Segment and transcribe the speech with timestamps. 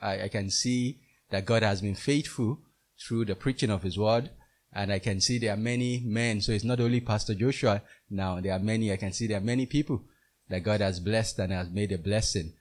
[0.00, 1.00] I, I can see
[1.30, 2.60] that God has been faithful
[3.00, 4.30] through the preaching of His word.
[4.72, 6.40] And I can see there are many men.
[6.40, 8.40] So it's not only Pastor Joshua now.
[8.40, 8.92] There are many.
[8.92, 10.02] I can see there are many people
[10.48, 12.52] that God has blessed and has made a blessing.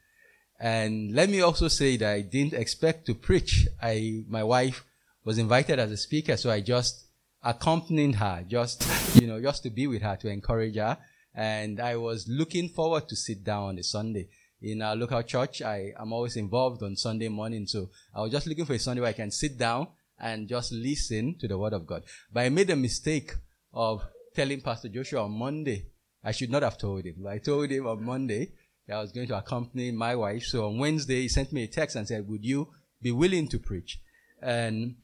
[0.59, 3.67] And let me also say that I didn't expect to preach.
[3.81, 4.83] I, my wife
[5.23, 7.05] was invited as a speaker, so I just
[7.43, 8.85] accompanied her, just,
[9.19, 10.97] you know, just to be with her, to encourage her.
[11.33, 14.27] And I was looking forward to sit down on a Sunday.
[14.61, 18.45] In our local church, I am always involved on Sunday morning, so I was just
[18.45, 19.87] looking for a Sunday where I can sit down
[20.19, 22.03] and just listen to the Word of God.
[22.31, 23.33] But I made a mistake
[23.73, 24.03] of
[24.35, 25.87] telling Pastor Joshua on Monday.
[26.23, 28.51] I should not have told him, I told him on Monday
[28.87, 30.43] that I was going to accompany my wife.
[30.43, 32.67] So on Wednesday, he sent me a text and said, Would you
[33.01, 33.99] be willing to preach?
[34.43, 34.97] And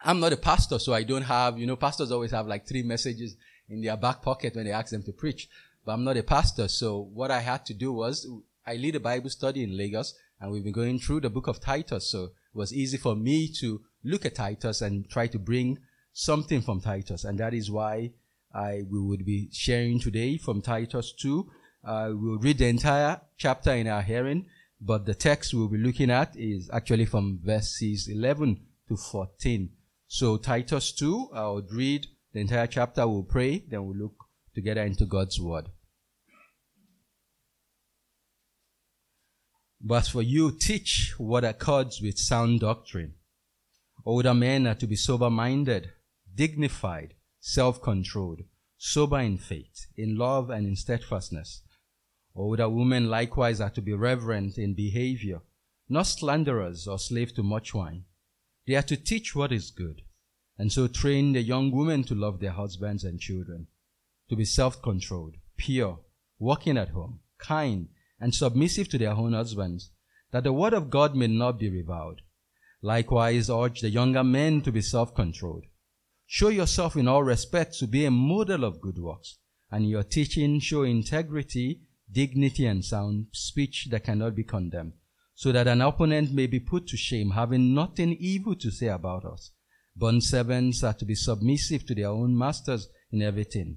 [0.00, 2.82] I'm not a pastor, so I don't have, you know, pastors always have like three
[2.82, 3.36] messages
[3.68, 5.46] in their back pocket when they ask them to preach.
[5.84, 8.26] But I'm not a pastor, so what I had to do was
[8.68, 11.58] I lead a Bible study in Lagos, and we've been going through the book of
[11.58, 15.78] Titus, so it was easy for me to look at Titus and try to bring
[16.12, 18.12] something from Titus, and that is why
[18.54, 21.50] I we would be sharing today from Titus 2.
[21.82, 24.44] Uh, we'll read the entire chapter in our hearing,
[24.82, 29.70] but the text we'll be looking at is actually from verses 11 to 14.
[30.08, 34.82] So Titus 2, I would read the entire chapter, we'll pray, then we'll look together
[34.82, 35.70] into God's word.
[39.80, 43.14] But for you, teach what accords with sound doctrine.
[44.04, 45.90] Older men are to be sober minded,
[46.34, 48.42] dignified, self controlled,
[48.76, 51.62] sober in faith, in love, and in steadfastness.
[52.34, 55.40] Older women likewise are to be reverent in behavior,
[55.88, 58.04] not slanderers or slave to much wine
[58.68, 60.02] they are to teach what is good,
[60.58, 63.66] and so train the young women to love their husbands and children,
[64.28, 66.00] to be self controlled, pure,
[66.38, 67.88] working at home, kind,
[68.20, 69.90] and submissive to their own husbands,
[70.30, 72.20] that the word of God may not be reviled.
[72.82, 75.64] Likewise, urge the younger men to be self controlled.
[76.26, 79.38] Show yourself in all respects to be a model of good works,
[79.70, 84.92] and your teaching show integrity, dignity, and sound speech that cannot be condemned
[85.38, 89.24] so that an opponent may be put to shame, having nothing evil to say about
[89.24, 89.52] us.
[89.94, 93.76] Bond servants are to be submissive to their own masters in everything.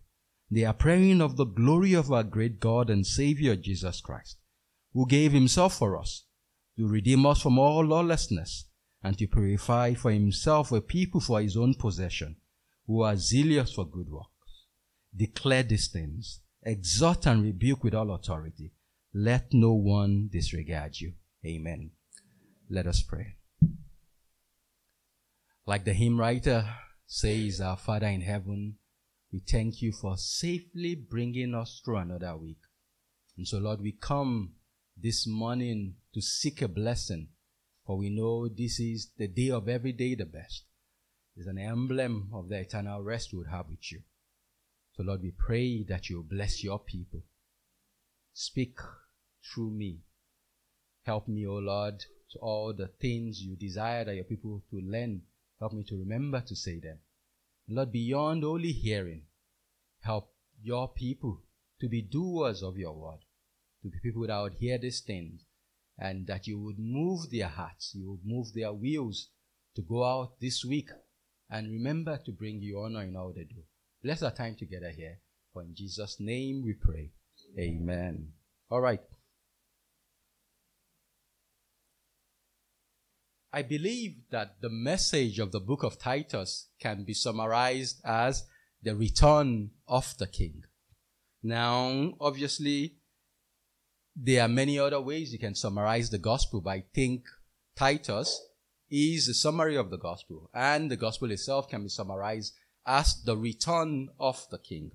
[0.53, 4.37] They are praying of the glory of our great God and Savior Jesus Christ,
[4.93, 6.25] who gave himself for us
[6.77, 8.65] to redeem us from all lawlessness
[9.01, 12.35] and to purify for himself a people for his own possession,
[12.85, 14.27] who are zealous for good works.
[15.15, 18.73] Declare these things, exhort and rebuke with all authority.
[19.13, 21.13] Let no one disregard you.
[21.45, 21.91] Amen.
[22.69, 23.35] Let us pray.
[25.65, 26.65] Like the hymn writer
[27.07, 28.75] says, Our Father in heaven,
[29.31, 32.59] we thank you for safely bringing us through another week.
[33.37, 34.53] And so, Lord, we come
[34.97, 37.29] this morning to seek a blessing,
[37.85, 40.65] for we know this is the day of every day the best.
[41.37, 44.01] It's an emblem of the eternal rest we would have with you.
[44.93, 47.23] So, Lord, we pray that you bless your people.
[48.33, 48.77] Speak
[49.41, 49.99] through me.
[51.03, 55.21] Help me, O Lord, to all the things you desire that your people to learn.
[55.59, 56.99] Help me to remember to say them.
[57.73, 59.23] Lord, beyond only hearing,
[60.01, 61.41] help your people
[61.79, 63.19] to be doers of your word,
[63.81, 65.45] to be people that would hear these things,
[65.97, 69.29] and that you would move their hearts, you would move their wheels
[69.75, 70.89] to go out this week
[71.49, 73.61] and remember to bring you honor in all they do.
[74.03, 75.19] Bless our time together here.
[75.53, 77.11] For in Jesus' name we pray.
[77.57, 78.29] Amen.
[78.69, 79.01] All right.
[83.53, 88.45] I believe that the message of the book of Titus can be summarized as
[88.81, 90.63] the return of the king.
[91.43, 92.95] Now, obviously,
[94.15, 97.25] there are many other ways you can summarize the gospel, but I think
[97.75, 98.41] Titus
[98.89, 102.53] is a summary of the gospel, and the gospel itself can be summarized
[102.85, 104.91] as the return of the king.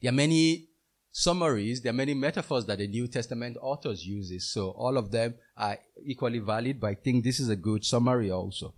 [0.00, 0.70] There are many
[1.12, 4.50] summaries, there are many metaphors that the New Testament authors uses.
[4.50, 8.30] So all of them are equally valid, but I think this is a good summary
[8.30, 8.74] also.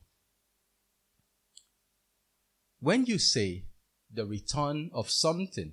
[2.80, 3.64] When you say
[4.12, 5.72] the return of something,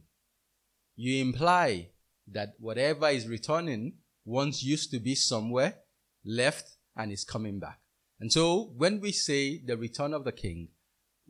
[0.96, 1.90] you imply
[2.32, 5.80] that whatever is returning once used to be somewhere,
[6.24, 7.80] left, and is coming back.
[8.20, 10.70] And so when we say the return of the king,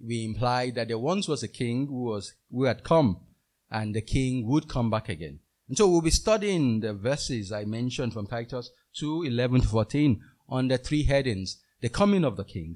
[0.03, 3.21] we imply that there once was a king who was who had come
[3.71, 5.39] and the king would come back again.
[5.67, 10.21] And so we'll be studying the verses I mentioned from Titus 2 11 to 14
[10.49, 12.75] on the three headings the coming of the king,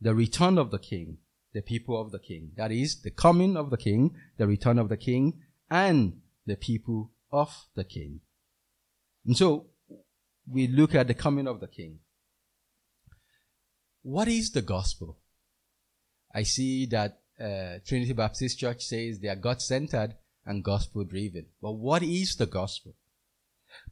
[0.00, 1.18] the return of the king,
[1.52, 2.52] the people of the king.
[2.56, 5.40] That is, the coming of the king, the return of the king,
[5.70, 8.20] and the people of the king.
[9.24, 9.66] And so
[10.48, 11.98] we look at the coming of the king.
[14.02, 15.18] What is the gospel?
[16.32, 20.14] I see that uh, Trinity Baptist Church says they are God centered
[20.46, 21.46] and gospel driven.
[21.60, 22.94] But what is the gospel?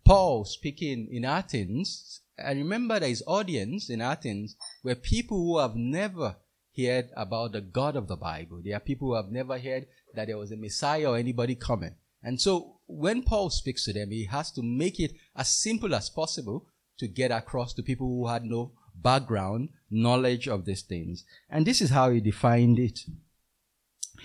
[0.05, 5.77] Paul speaking in Athens, and remember that his audience in Athens were people who have
[5.77, 6.37] never
[6.77, 8.61] heard about the God of the Bible.
[8.65, 11.95] They are people who have never heard that there was a Messiah or anybody coming.
[12.23, 16.09] And so when Paul speaks to them, he has to make it as simple as
[16.09, 16.67] possible
[16.99, 21.25] to get across to people who had no background knowledge of these things.
[21.51, 23.01] And this is how he defined it.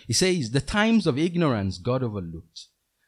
[0.07, 2.68] He says, The times of ignorance God overlooked,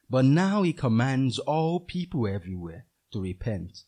[0.09, 3.83] but now he commands all people everywhere to repent,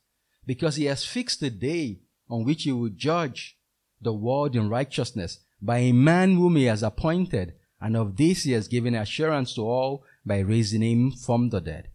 [0.45, 3.57] because he has fixed a day on which he will judge
[4.01, 8.51] the world in righteousness by a man whom he has appointed, and of this he
[8.51, 11.89] has given assurance to all by raising him from the dead.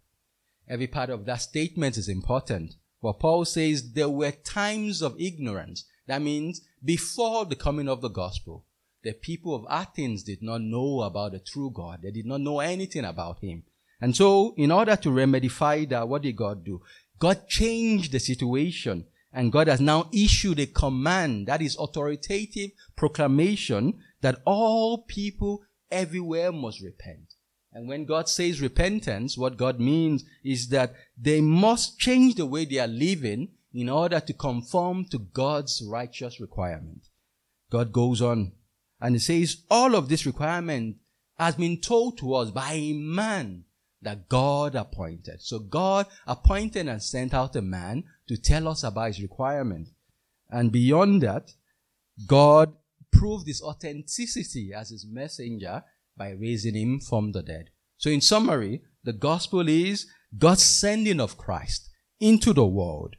[0.69, 2.75] Every part of that statement is important.
[3.01, 5.85] For Paul says there were times of ignorance.
[6.07, 8.65] That means before the coming of the gospel,
[9.03, 12.01] the people of Athens did not know about the true God.
[12.03, 13.63] They did not know anything about him.
[14.01, 16.83] And so, in order to remedify that, what did God do?
[17.19, 24.01] God changed the situation and God has now issued a command that is authoritative proclamation
[24.21, 27.35] that all people everywhere must repent.
[27.73, 32.65] And when God says repentance, what God means is that they must change the way
[32.65, 37.09] they are living in order to conform to God's righteous requirement.
[37.71, 38.53] God goes on
[39.01, 40.97] and he says all of this requirement
[41.37, 43.65] has been told to us by a man
[44.03, 45.41] that God appointed.
[45.41, 49.89] So God appointed and sent out a man to tell us about his requirement.
[50.51, 51.53] And beyond that,
[52.27, 52.75] God
[53.13, 55.85] proved his authenticity as his messenger
[56.17, 57.71] by raising him from the dead.
[57.97, 60.07] So in summary, the gospel is
[60.37, 61.89] God's sending of Christ
[62.21, 63.17] into the world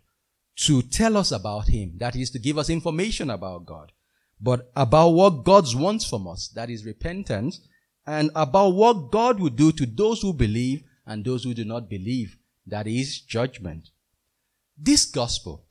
[0.58, 1.94] to tell us about him.
[1.98, 3.92] That is to give us information about God,
[4.42, 6.48] but about what God wants from us.
[6.50, 7.60] That is repentance
[8.06, 11.90] and about what God will do to those who believe and those who do not
[11.90, 12.38] believe.
[12.66, 13.90] That is judgment.
[14.78, 15.66] This gospel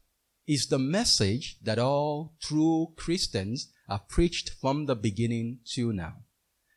[0.47, 6.15] is the message that all true Christians have preached from the beginning to now.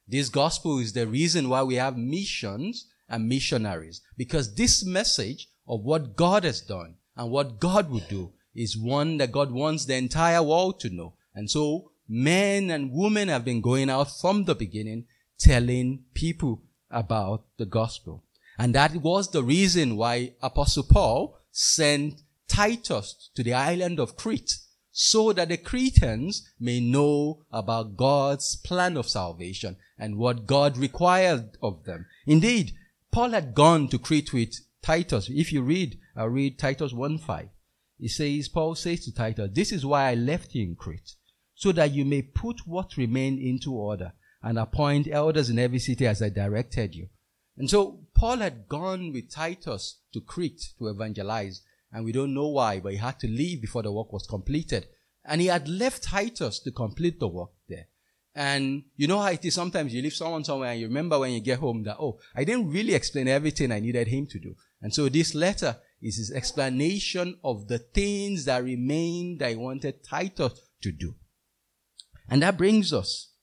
[0.07, 4.01] This gospel is the reason why we have missions and missionaries.
[4.17, 9.17] Because this message of what God has done and what God will do is one
[9.17, 11.13] that God wants the entire world to know.
[11.33, 15.05] And so men and women have been going out from the beginning
[15.37, 18.23] telling people about the gospel.
[18.57, 24.57] And that was the reason why Apostle Paul sent Titus to the island of Crete
[24.91, 31.57] so that the Cretans may know about God's plan of salvation and what God required
[31.61, 32.05] of them.
[32.27, 32.73] Indeed,
[33.11, 35.29] Paul had gone to Crete with Titus.
[35.29, 37.49] If you read, I read Titus 1:5.
[37.97, 41.15] He says, Paul says to Titus, This is why I left you in Crete,
[41.61, 44.11] so that you may put what remained into order
[44.41, 47.07] and appoint elders in every city as I directed you.
[47.55, 51.61] And so Paul had gone with Titus to Crete to evangelize,
[51.93, 54.87] and we don't know why, but he had to leave before the work was completed.
[55.23, 57.85] And he had left Titus to complete the work there.
[58.33, 61.33] And you know how it is sometimes you leave someone somewhere and you remember when
[61.33, 64.55] you get home that, oh, I didn't really explain everything I needed him to do.
[64.81, 70.03] And so this letter is his explanation of the things that remained that he wanted
[70.03, 71.13] Titus to do.
[72.31, 73.33] And that brings us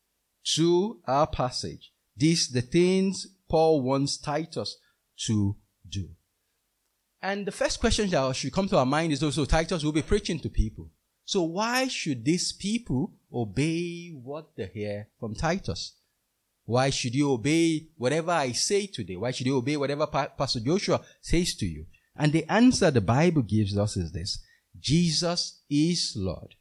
[0.55, 1.93] to our passage.
[2.17, 4.79] These the things Paul wants Titus
[5.27, 5.57] to
[5.89, 6.09] do.
[7.21, 10.03] And the first question that should come to our mind is also Titus will be
[10.03, 10.91] preaching to people.
[11.27, 15.95] So why should these people obey what they hear from Titus?
[16.65, 19.17] Why should you obey whatever I say today?
[19.17, 21.87] Why should you obey whatever Pastor Joshua says to you?
[22.17, 24.39] And the answer the Bible gives us is this.
[24.81, 26.55] Jesus is Lord.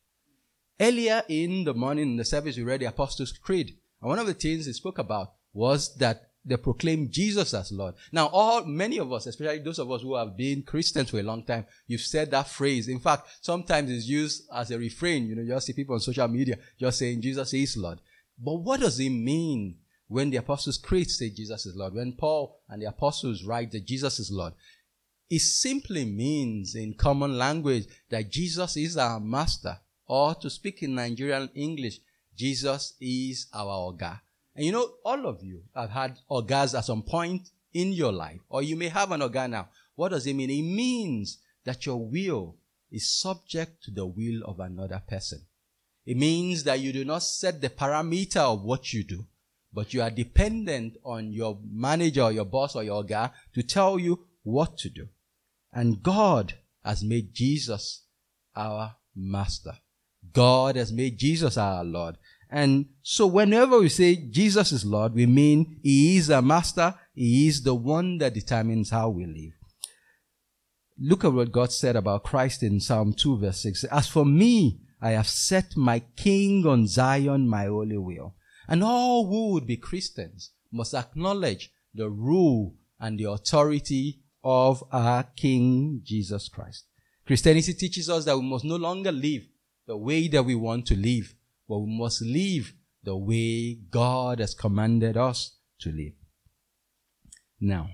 [0.79, 3.77] Earlier in the morning in the service, we read the Apostles' Creed.
[4.01, 7.96] And one of the things he spoke about was that they proclaim Jesus as Lord.
[8.12, 11.24] Now, all, many of us, especially those of us who have been Christians for a
[11.24, 12.88] long time, you've said that phrase.
[12.88, 15.25] In fact, sometimes it's used as a refrain.
[15.27, 18.00] You know, you see people on social media just saying Jesus is Lord.
[18.39, 21.96] But what does it mean when the Apostles' Creed say Jesus is Lord?
[21.96, 24.53] When Paul and the Apostles write that Jesus is Lord?
[25.29, 30.95] It simply means in common language that Jesus is our master Or to speak in
[30.95, 31.99] Nigerian English,
[32.35, 34.21] Jesus is our Oga.
[34.55, 38.39] And you know, all of you have had Ogas at some point in your life,
[38.49, 39.69] or you may have an Oga now.
[39.95, 40.49] What does it mean?
[40.49, 42.55] It means that your will
[42.91, 45.45] is subject to the will of another person.
[46.05, 49.25] It means that you do not set the parameter of what you do,
[49.73, 53.99] but you are dependent on your manager or your boss or your guy to tell
[53.99, 55.09] you what to do.
[55.73, 56.53] And God
[56.85, 58.03] has made Jesus
[58.55, 59.73] our master.
[60.34, 62.17] God has made Jesus our Lord.
[62.50, 66.96] And so whenever we say Jesus is Lord, we mean He is our master.
[67.13, 69.53] He is the one that determines how we live.
[71.00, 73.84] Look at what God said about Christ in Psalm 2 verse 6.
[73.86, 78.36] As for me, I have set my king on Zion, my holy will.
[78.67, 85.24] And all who would be Christians must acknowledge the rule and the authority of our
[85.24, 86.86] King Jesus Christ.
[87.25, 89.43] Christianity teaches us that we must no longer live
[89.88, 91.34] the way that we want to live,
[91.67, 96.13] but we must live the way God has commanded us to live.
[97.60, 97.89] Now,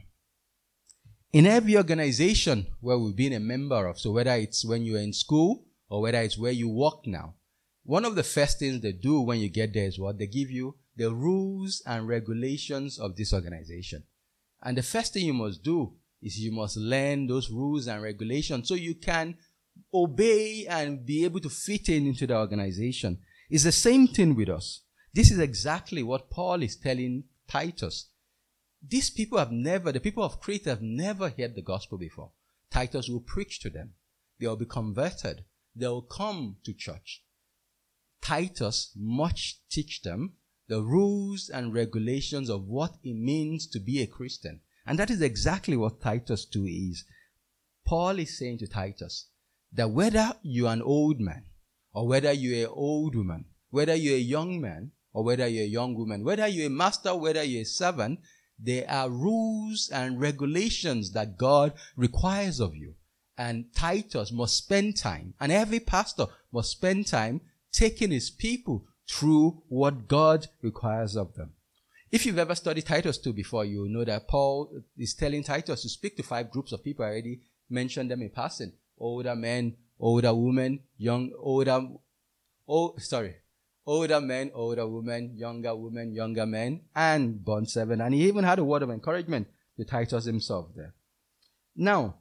[1.32, 5.14] in every organization where we've been a member of, so whether it's when you're in
[5.14, 7.36] school or whether it's where you work now,
[7.84, 10.18] one of the first things they do when you get there is what?
[10.18, 14.04] They give you the rules and regulations of this organization.
[14.62, 18.68] And the first thing you must do is you must learn those rules and regulations
[18.68, 19.36] so you can
[19.94, 23.20] obey and be able to fit in into the organization.
[23.50, 24.82] It's the same thing with us.
[25.14, 28.08] This is exactly what Paul is telling Titus
[28.86, 32.32] these people have never, the people of Crete have never heard the gospel before.
[32.70, 33.94] Titus will preach to them.
[34.40, 35.46] They will be converted.
[35.76, 37.24] They will come to church.
[38.22, 40.34] Titus much teach them
[40.68, 44.62] the rules and regulations of what it means to be a Christian.
[44.86, 47.06] And that is exactly what Titus 2 is.
[47.86, 49.28] Paul is saying to Titus
[49.74, 51.44] that whether you're an old man
[51.94, 55.68] or whether you're an old woman, whether you're a young man or whether you're a
[55.68, 58.20] young woman, whether you're a master, whether you're a servant,
[58.60, 62.96] there are rules and regulations that God requires of you.
[63.38, 69.64] And Titus must spend time, and every pastor must spend time taking his people through
[69.68, 71.54] what God requires of them.
[72.12, 75.90] If you've ever studied Titus 2 before, you know that Paul is telling Titus to
[75.90, 77.04] speak to five groups of people.
[77.04, 78.74] I already mentioned them in passing.
[78.98, 81.82] Older men, older women, young, older,
[82.68, 83.36] oh, sorry,
[83.86, 88.02] older men, older women, younger women, younger men, and bond seven.
[88.02, 89.48] And he even had a word of encouragement
[89.78, 90.94] to Titus himself there.
[91.76, 92.16] Now,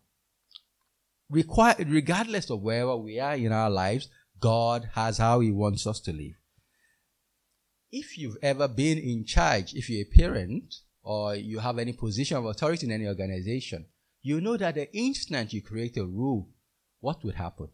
[1.29, 4.09] regardless of wherever we are in our lives,
[4.41, 6.35] God has how he wants us to live.
[7.91, 12.39] If you've ever been in charge, if you're a parent or you have any position
[12.39, 13.87] of authority in any organization,
[14.23, 16.49] you know that the instant you create a rule,
[17.03, 17.69] what would happen?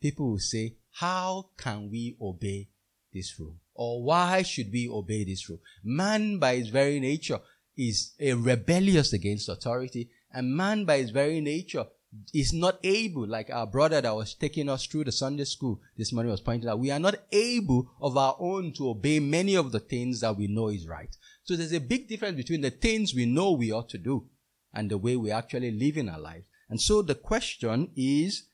[0.00, 2.70] People will say, how can we obey
[3.12, 3.56] this rule?
[3.74, 5.60] Or why should we obey this rule?
[5.84, 7.40] Man, by his very nature,
[7.76, 11.86] is a rebellious against authority, and man, by his very nature,
[12.32, 16.12] is not able, like our brother that was taking us through the Sunday school this
[16.12, 19.72] morning was pointing out, we are not able of our own to obey many of
[19.72, 21.14] the things that we know is right.
[21.44, 24.28] So there's a big difference between the things we know we ought to do
[24.72, 26.46] and the way we actually live in our lives.
[26.70, 28.44] And so the question is,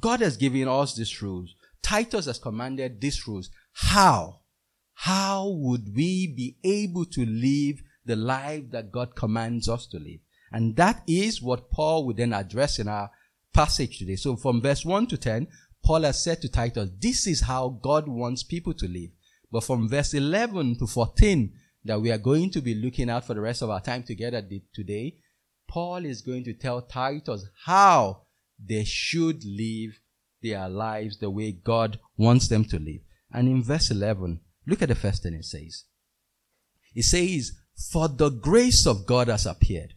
[0.00, 1.54] God has given us these rules.
[1.82, 3.50] Titus has commanded these rules.
[3.72, 4.40] How?
[4.94, 10.20] How would we be able to live the life that God commands us to live?
[10.50, 13.10] And that is what Paul would then address in our
[13.54, 14.16] passage today.
[14.16, 15.46] So from verse 1 to 10,
[15.84, 19.10] Paul has said to Titus, this is how God wants people to live.
[19.50, 21.52] But from verse 11 to 14,
[21.84, 24.42] that we are going to be looking at for the rest of our time together
[24.74, 25.16] today,
[25.68, 28.22] Paul is going to tell Titus how
[28.58, 30.00] they should live
[30.42, 33.00] their lives the way God wants them to live.
[33.32, 35.84] And in verse 11, look at the first thing it says.
[36.94, 37.52] It says,
[37.90, 39.94] For the grace of God has appeared.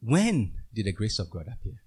[0.00, 1.82] When did the grace of God appear?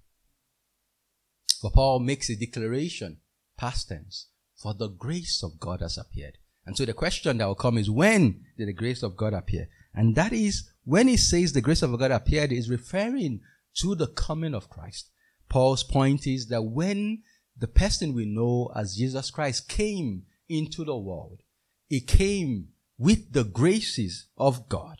[1.60, 3.18] For Paul makes a declaration,
[3.56, 4.26] past tense,
[4.58, 6.36] for the grace of God has appeared.
[6.66, 9.68] And so the question that will come is when did the grace of God appear?
[9.94, 13.40] And that is when he says the grace of God appeared, is referring
[13.80, 15.10] to the coming of Christ.
[15.48, 17.22] Paul's point is that when
[17.56, 21.40] the person we know as Jesus Christ came into the world,
[21.88, 24.98] he came with the graces of God.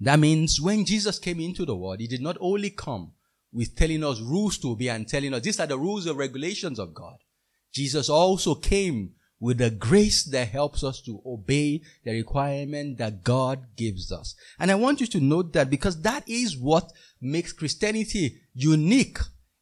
[0.00, 3.12] That means when Jesus came into the world, he did not only come
[3.52, 6.78] with telling us rules to obey and telling us these are the rules and regulations
[6.78, 7.18] of God.
[7.72, 13.66] Jesus also came with a grace that helps us to obey the requirement that God
[13.76, 14.36] gives us.
[14.60, 19.18] And I want you to note that because that is what makes Christianity unique.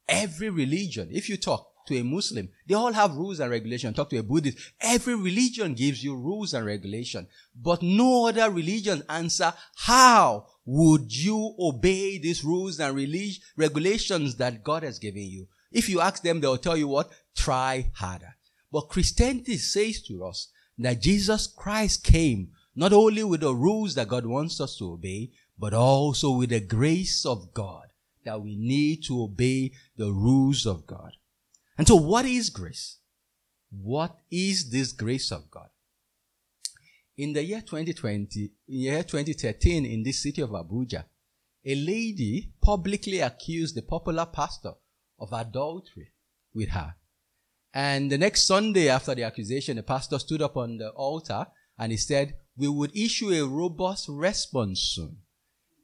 [0.07, 3.97] Every religion, if you talk to a Muslim, they all have rules and regulations.
[3.97, 7.29] Talk to a Buddhist, every religion gives you rules and regulations.
[7.55, 14.63] But no other religion answer how would you obey these rules and relig- regulations that
[14.63, 15.47] God has given you?
[15.73, 17.11] If you ask them, they'll tell you what?
[17.37, 18.37] Try harder.
[18.73, 24.09] But Christianity says to us that Jesus Christ came not only with the rules that
[24.09, 27.89] God wants us to obey, but also with the grace of God
[28.25, 31.13] that we need to obey the rules of God.
[31.77, 32.99] And so what is grace?
[33.71, 35.69] What is this grace of God?
[37.17, 41.05] In the year 2020, in year 2013, in this city of Abuja,
[41.65, 44.73] a lady publicly accused the popular pastor
[45.19, 46.13] of adultery
[46.55, 46.95] with her.
[47.73, 51.47] And the next Sunday after the accusation, the pastor stood up on the altar
[51.79, 55.19] and he said, We would issue a robust response soon.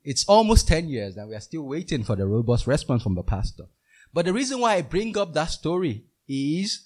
[0.04, 3.22] It's almost 10 years and we are still waiting for the robust response from the
[3.22, 3.64] pastor.
[4.12, 6.84] But the reason why I bring up that story is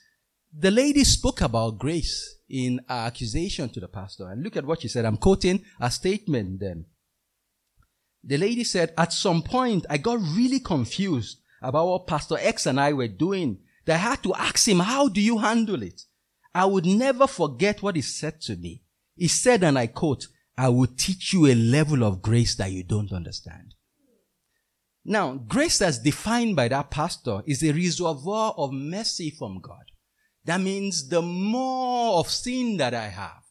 [0.52, 4.28] the lady spoke about grace in her accusation to the pastor.
[4.28, 5.04] And look at what she said.
[5.04, 6.86] I'm quoting a statement then.
[8.22, 12.80] The lady said, At some point, I got really confused about what Pastor X and
[12.80, 13.58] I were doing
[13.90, 16.02] that I had to ask him, How do you handle it?
[16.54, 18.84] I would never forget what he said to me.
[19.16, 22.84] He said, and I quote, I will teach you a level of grace that you
[22.84, 23.74] don't understand.
[25.04, 29.90] Now, grace as defined by that pastor is a reservoir of mercy from God.
[30.44, 33.42] That means the more of sin that I have,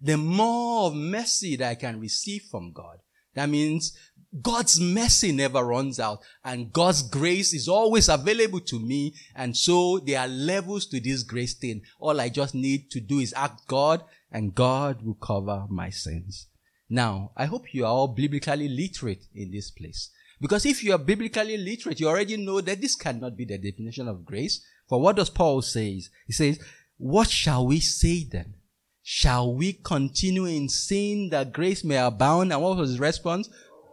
[0.00, 2.98] the more of mercy that I can receive from God.
[3.34, 3.96] That means
[4.42, 9.14] God's mercy never runs out and God's grace is always available to me.
[9.34, 11.82] And so there are levels to this grace thing.
[11.98, 16.46] All I just need to do is ask God and God will cover my sins.
[16.88, 20.10] Now, I hope you are all biblically literate in this place.
[20.40, 24.08] Because if you are biblically literate, you already know that this cannot be the definition
[24.08, 24.64] of grace.
[24.88, 26.02] For what does Paul say?
[26.26, 26.60] He says,
[26.96, 28.54] what shall we say then?
[29.02, 32.52] Shall we continue in sin that grace may abound?
[32.52, 33.48] And what was his response?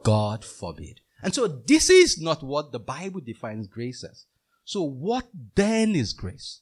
[0.07, 1.01] God forbid.
[1.21, 4.25] And so this is not what the Bible defines grace as.
[4.63, 6.61] So what then is grace?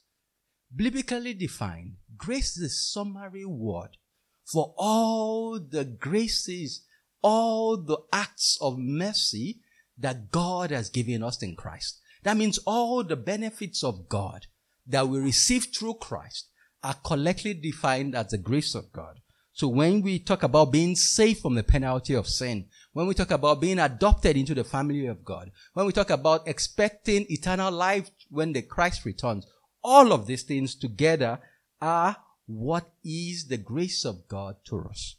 [0.74, 3.98] Biblically defined, grace is a summary word
[4.44, 6.84] for all the graces,
[7.22, 9.60] all the acts of mercy
[9.96, 12.00] that God has given us in Christ.
[12.24, 14.46] That means all the benefits of God
[14.88, 16.48] that we receive through Christ
[16.82, 19.20] are collectively defined as the grace of God.
[19.52, 23.30] So when we talk about being saved from the penalty of sin, when we talk
[23.30, 28.10] about being adopted into the family of God, when we talk about expecting eternal life
[28.30, 29.46] when the Christ returns,
[29.84, 31.38] all of these things together
[31.78, 35.16] are what is the grace of God to us.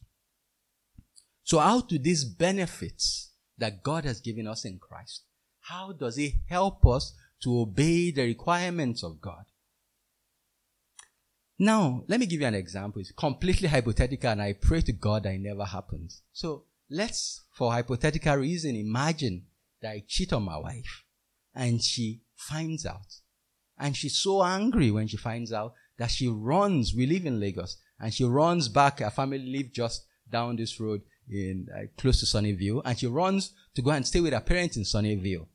[1.44, 5.26] So how do these benefits that God has given us in Christ,
[5.60, 7.14] how does it help us
[7.44, 9.46] to obey the requirements of God?
[11.60, 13.02] Now, let me give you an example.
[13.02, 16.24] It's completely hypothetical and I pray to God that it never happens.
[16.34, 19.46] So let's, for hypothetical reason, imagine
[19.82, 21.04] that I cheat on my wife
[21.54, 23.22] and she finds out.
[23.78, 26.94] And she's so angry when she finds out that she runs.
[26.96, 29.00] We live in Lagos and she runs back.
[29.00, 33.54] Her family live just down this road in uh, close to Sunnyvale and she runs
[33.76, 35.48] to go and stay with her parents in Sunnyvale.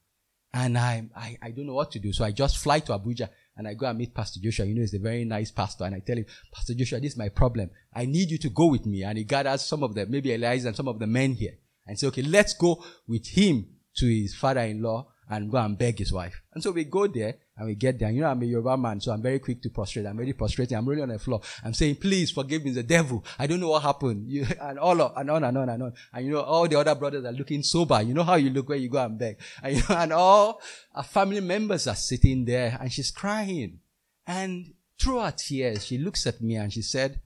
[0.54, 2.12] And I, I, I don't know what to do.
[2.12, 4.66] So I just fly to Abuja and I go and meet Pastor Joshua.
[4.66, 5.84] You know, he's a very nice pastor.
[5.84, 7.70] And I tell him, Pastor Joshua, this is my problem.
[7.94, 9.02] I need you to go with me.
[9.02, 11.98] And he gathers some of the, maybe Elias and some of the men here and
[11.98, 16.40] say, okay, let's go with him to his father-in-law and go and beg his wife.
[16.54, 18.10] And so we go there and we get there.
[18.10, 20.06] You know, I'm a Yoruba man, so I'm very quick to prostrate.
[20.06, 20.76] I'm very prostrating.
[20.76, 21.42] I'm really on the floor.
[21.62, 23.24] I'm saying, please forgive me, the devil.
[23.38, 24.26] I don't know what happened.
[24.32, 25.92] You, and all of, and on and on and on.
[26.14, 28.00] And you know, all the other brothers are looking sober.
[28.00, 29.38] You know how you look when you go and beg.
[29.62, 30.62] And, you know, and all
[30.94, 33.80] our family members are sitting there and she's crying.
[34.26, 37.20] And through her tears, she looks at me and she said,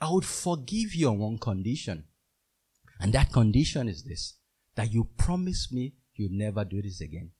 [0.00, 2.04] I would forgive you on one condition.
[3.00, 4.34] And that condition is this,
[4.76, 7.30] that you promise me you'll never do this again.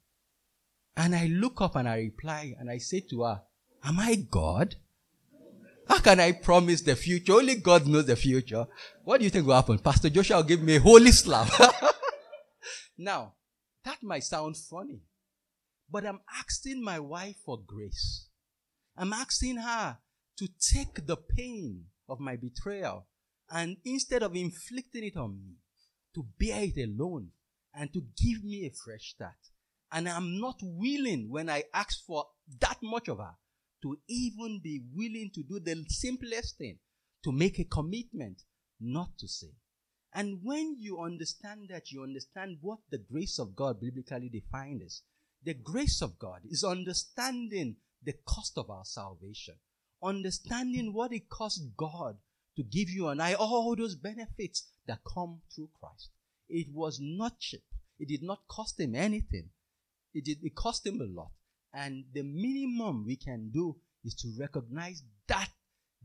[0.96, 3.42] And I look up and I reply and I say to her,
[3.84, 4.76] Am I God?
[5.88, 7.34] How can I promise the future?
[7.34, 8.66] Only God knows the future.
[9.04, 9.78] What do you think will happen?
[9.78, 11.48] Pastor Joshua will give me a holy slap.
[12.98, 13.34] now,
[13.84, 15.02] that might sound funny,
[15.88, 18.26] but I'm asking my wife for grace.
[18.96, 19.98] I'm asking her
[20.38, 23.06] to take the pain of my betrayal
[23.50, 25.54] and instead of inflicting it on me,
[26.14, 27.28] to bear it alone
[27.74, 29.34] and to give me a fresh start.
[29.92, 32.26] And I'm not willing when I ask for
[32.60, 33.36] that much of her
[33.82, 36.78] to even be willing to do the simplest thing,
[37.24, 38.42] to make a commitment
[38.80, 39.52] not to sin.
[40.12, 45.02] And when you understand that, you understand what the grace of God biblically defined as.
[45.44, 49.54] The grace of God is understanding the cost of our salvation,
[50.02, 52.16] understanding what it cost God
[52.56, 56.10] to give you and I all those benefits that come through Christ.
[56.48, 57.62] It was not cheap.
[57.98, 59.50] It did not cost him anything.
[60.16, 61.30] It did it cost him a lot.
[61.74, 65.50] And the minimum we can do is to recognize that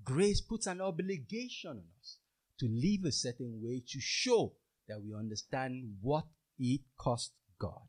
[0.03, 2.17] grace puts an obligation on us
[2.59, 4.53] to live a certain way to show
[4.89, 6.25] that we understand what
[6.59, 7.87] it cost God.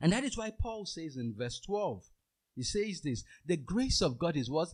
[0.00, 2.02] And that is why Paul says in verse 12,
[2.56, 4.68] he says this the grace of God is what?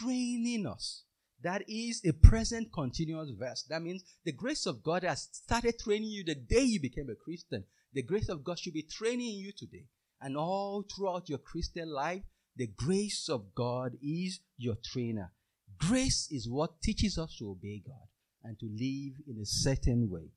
[0.00, 1.04] Training us.
[1.42, 3.64] That is a present continuous verse.
[3.68, 7.14] That means the grace of God has started training you the day you became a
[7.14, 7.64] Christian.
[7.92, 9.86] The grace of God should be training you today.
[10.20, 12.22] And all throughout your Christian life,
[12.56, 15.32] the grace of God is your trainer.
[15.78, 18.06] Grace is what teaches us to obey God
[18.44, 20.30] and to live in a certain way.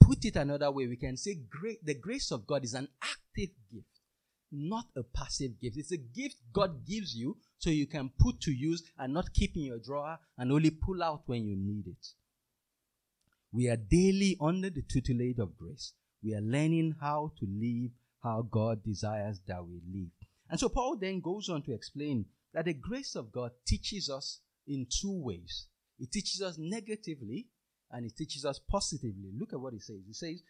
[0.00, 1.38] Put it another way, we can say
[1.82, 4.00] the grace of God is an active gift,
[4.50, 5.76] not a passive gift.
[5.76, 9.54] It's a gift God gives you so you can put to use and not keep
[9.56, 12.06] in your drawer and only pull out when you need it.
[13.52, 15.92] We are daily under the tutelage of grace.
[16.22, 20.10] We are learning how to live how God desires that we live.
[20.50, 24.40] And so Paul then goes on to explain that the grace of God teaches us
[24.66, 25.66] in two ways.
[25.98, 27.48] It teaches us negatively
[27.90, 29.32] and it teaches us positively.
[29.38, 30.00] Look at what he says.
[30.06, 30.42] He says,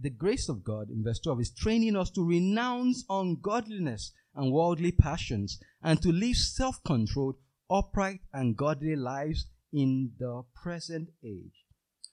[0.00, 4.92] The grace of God, in verse 12, is training us to renounce ungodliness and worldly
[4.92, 7.36] passions and to live self controlled,
[7.70, 11.64] upright, and godly lives in the present age.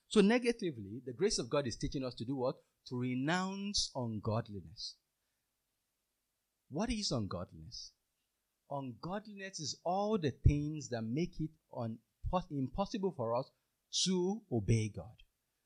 [0.09, 2.55] So, negatively, the grace of God is teaching us to do what?
[2.89, 4.95] To renounce ungodliness.
[6.69, 7.91] What is ungodliness?
[8.69, 11.99] Ungodliness is all the things that make it un-
[12.51, 13.49] impossible for us
[14.05, 15.15] to obey God.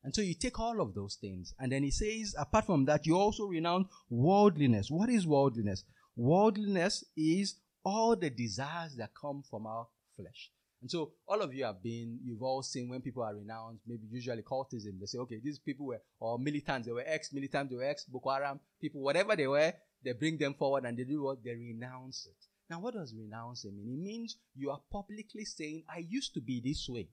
[0.04, 3.06] And so you take all of those things, and then he says, apart from that,
[3.06, 4.90] you also renounce worldliness.
[4.90, 5.84] What is worldliness?
[6.16, 10.52] Worldliness is all the desires that come from our flesh.
[10.82, 14.08] And so all of you have been, you've all seen when people are renounced, maybe
[14.10, 17.84] usually cultism, they say, okay, these people were, or militants, they were ex-militants, they were
[17.84, 21.44] ex-Boko Haram people, whatever they were, they bring them forward and they do what?
[21.44, 22.46] They renounce it.
[22.68, 23.94] Now, what does renounce mean?
[23.94, 27.10] It means you are publicly saying, I used to be this way,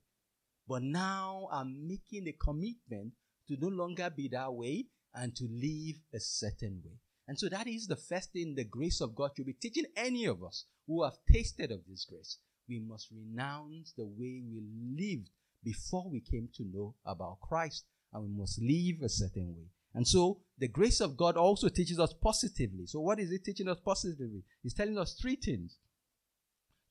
[0.66, 3.12] but now I'm making a commitment
[3.48, 7.00] to no longer be that way and to live a certain way.
[7.26, 10.24] And so that is the first thing the grace of God should be teaching any
[10.24, 12.38] of us who have tasted of this grace.
[12.68, 14.62] We must renounce the way we
[14.96, 15.30] lived
[15.64, 19.66] before we came to know about Christ, and we must live a certain way.
[19.94, 22.86] And so the grace of God also teaches us positively.
[22.86, 24.42] So, what is it teaching us positively?
[24.62, 25.78] It's telling us three things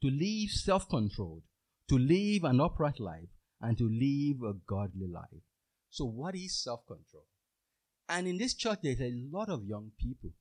[0.02, 1.44] to live self controlled,
[1.90, 3.30] to live an upright life,
[3.62, 5.44] and to live a godly life.
[5.90, 7.26] So, what is self control?
[8.10, 10.32] And in this church, there's a lot of young people,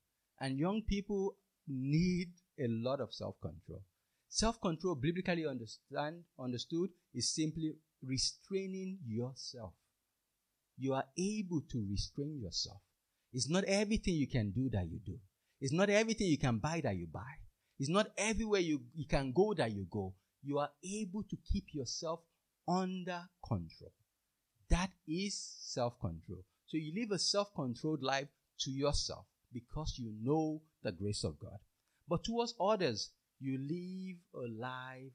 [0.41, 1.37] and young people
[1.69, 3.83] need a lot of self control.
[4.29, 9.73] Self control, biblically understand, understood, is simply restraining yourself
[10.77, 12.81] you are able to restrain yourself.
[13.33, 15.19] It's not everything you can do that you do.
[15.61, 17.41] It's not everything you can buy that you buy.
[17.79, 20.15] It's not everywhere you, you can go that you go.
[20.43, 22.21] You are able to keep yourself
[22.69, 23.93] under control.
[24.71, 26.45] That is self control.
[26.67, 28.29] So you live a self controlled life
[28.61, 31.59] to yourself because you know the grace of God.
[32.09, 35.13] But towards others, you live a life.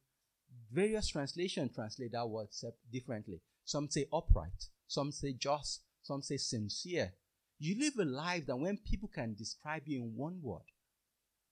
[0.72, 2.48] Various translations translate that word
[2.92, 3.42] differently.
[3.66, 7.14] Some say upright, some say just, some say sincere.
[7.60, 10.66] You live a life that when people can describe you in one word,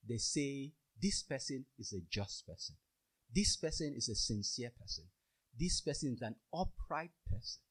[0.07, 2.75] they say, This person is a just person.
[3.33, 5.05] This person is a sincere person.
[5.57, 7.61] This person is an upright person.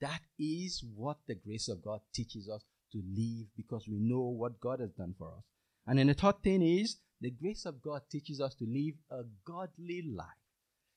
[0.00, 4.60] That is what the grace of God teaches us to live because we know what
[4.60, 5.44] God has done for us.
[5.86, 9.22] And then the third thing is the grace of God teaches us to live a
[9.46, 10.26] godly life.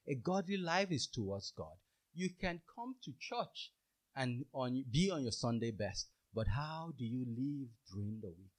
[0.09, 1.77] A godly life is towards God.
[2.13, 3.71] You can come to church
[4.13, 6.09] and on, be on your Sunday best.
[6.35, 8.51] But how do you live during the week?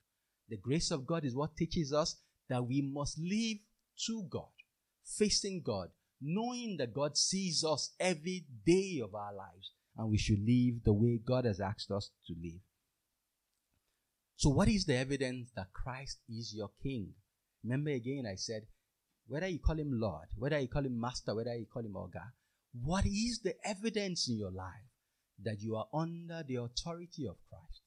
[0.48, 2.16] The grace of God is what teaches us
[2.48, 3.58] that we must live
[4.06, 4.48] to God,
[5.04, 5.90] facing God,
[6.22, 10.94] knowing that God sees us every day of our lives, and we should live the
[10.94, 12.60] way God has asked us to live.
[14.36, 17.12] So, what is the evidence that Christ is your King?
[17.64, 18.62] Remember again, I said,
[19.26, 22.22] whether you call him Lord, whether you call him Master, whether you call him Oga,
[22.72, 24.88] what is the evidence in your life
[25.42, 27.82] that you are under the authority of Christ.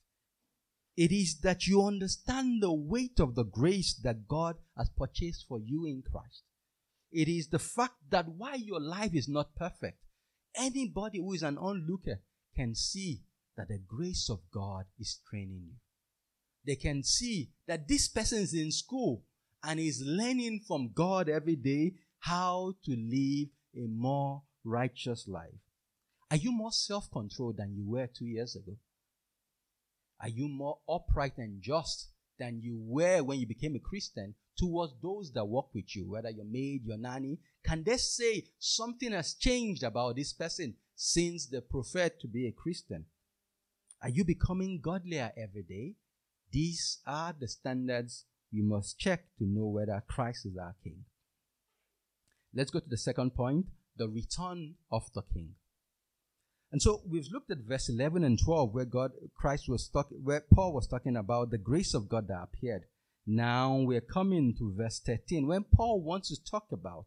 [0.95, 5.59] It is that you understand the weight of the grace that God has purchased for
[5.59, 6.43] you in Christ.
[7.11, 9.97] It is the fact that while your life is not perfect,
[10.55, 12.21] anybody who is an onlooker
[12.55, 13.23] can see
[13.57, 15.75] that the grace of God is training you.
[16.65, 19.23] They can see that this person is in school
[19.63, 25.59] and is learning from God every day how to live a more righteous life.
[26.29, 28.77] Are you more self controlled than you were two years ago?
[30.21, 34.93] Are you more upright and just than you were when you became a Christian towards
[35.01, 37.39] those that work with you, whether your maid, your nanny?
[37.63, 42.51] Can they say something has changed about this person since they prefer to be a
[42.51, 43.05] Christian?
[44.01, 45.95] Are you becoming godlier every day?
[46.51, 51.05] These are the standards we must check to know whether Christ is our King.
[52.53, 55.55] Let's go to the second point the return of the King.
[56.71, 60.43] And so we've looked at verse 11 and 12 where God, Christ was talking, where
[60.53, 62.83] Paul was talking about the grace of God that appeared.
[63.27, 67.05] Now we're coming to verse 13 when Paul wants to talk about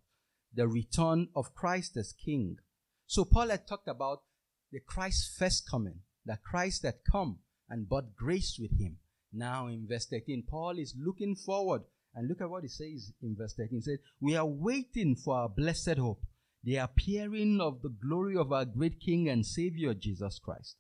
[0.53, 2.59] the return of Christ as King.
[3.07, 4.23] So Paul had talked about
[4.71, 8.99] the Christ's first coming, that Christ had come and brought grace with him.
[9.35, 11.83] Now in verse 13, Paul is looking forward.
[12.15, 13.79] And look at what he says in verse 13.
[13.79, 16.23] He says, We are waiting for our blessed hope,
[16.63, 20.77] the appearing of the glory of our great King and Savior Jesus Christ.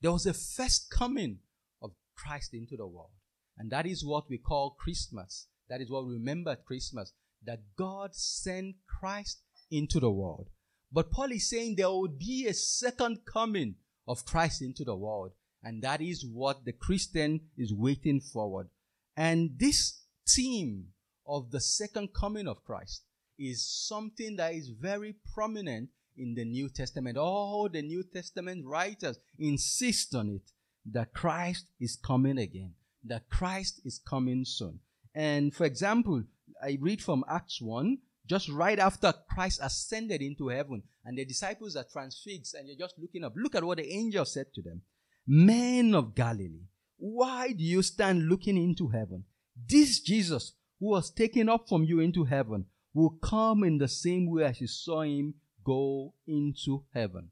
[0.00, 1.38] There was a first coming
[1.82, 3.10] of Christ into the world.
[3.58, 5.48] And that is what we call Christmas.
[5.68, 7.12] That is what we remember at Christmas.
[7.44, 9.40] That God sent Christ
[9.70, 10.48] into the world.
[10.92, 15.32] But Paul is saying there will be a second coming of Christ into the world.
[15.62, 18.68] And that is what the Christian is waiting forward.
[19.16, 20.88] And this theme
[21.26, 23.02] of the second coming of Christ
[23.38, 27.16] is something that is very prominent in the New Testament.
[27.16, 30.50] All the New Testament writers insist on it
[30.92, 34.80] that Christ is coming again, that Christ is coming soon.
[35.14, 36.22] And for example,
[36.62, 41.76] I read from Acts 1, just right after Christ ascended into heaven, and the disciples
[41.76, 43.34] are transfixed, and you're just looking up.
[43.36, 44.82] Look at what the angel said to them.
[45.26, 49.24] Men of Galilee, why do you stand looking into heaven?
[49.68, 54.30] This Jesus, who was taken up from you into heaven, will come in the same
[54.30, 55.34] way as you saw him
[55.64, 57.30] go into heaven.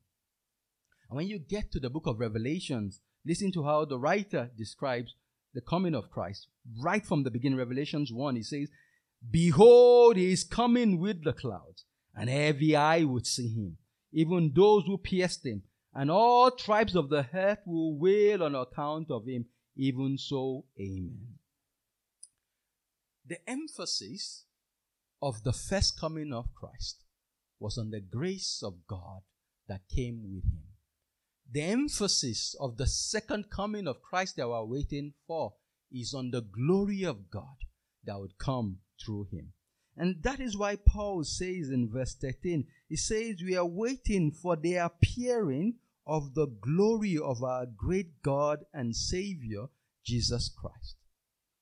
[1.09, 5.15] And when you get to the book of Revelations, listen to how the writer describes
[5.55, 6.49] the coming of Christ.
[6.83, 8.69] Right from the beginning, Revelations 1, he says,
[9.31, 13.79] Behold, he is coming with the clouds, and every eye would see him,
[14.13, 15.63] even those who pierced him
[15.95, 19.47] and all tribes of the earth will wail on account of him.
[19.77, 21.39] Even so, amen.
[23.27, 24.45] The emphasis
[25.23, 27.05] of the first coming of Christ
[27.59, 29.23] was on the grace of God
[29.69, 30.63] that came with him.
[31.51, 35.55] The emphasis of the second coming of Christ that we're waiting for
[35.93, 37.57] is on the glory of God
[38.05, 39.53] that would come through him.
[39.97, 44.57] And that is why Paul says in verse 13, he says, We are waiting for
[44.57, 45.75] the appearing
[46.07, 49.67] of the glory of our great God and Savior,
[50.05, 50.97] Jesus Christ.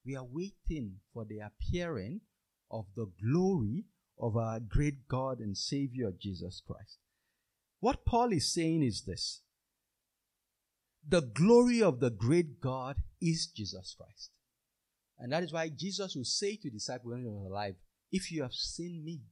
[0.05, 2.23] We are waiting for the appearing
[2.71, 3.85] of the glory
[4.19, 6.99] of our great God and Savior, Jesus Christ.
[7.81, 9.43] What Paul is saying is this
[11.07, 14.31] the glory of the great God is Jesus Christ.
[15.19, 17.75] And that is why Jesus will say to the disciples when he was alive,
[18.11, 19.23] If you have seen me,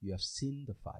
[0.00, 0.98] you have seen the Father.